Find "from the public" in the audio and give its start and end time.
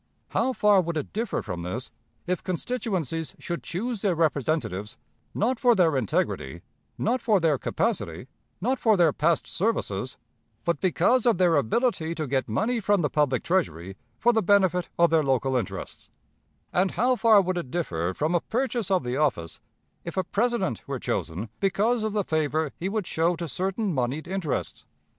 12.79-13.43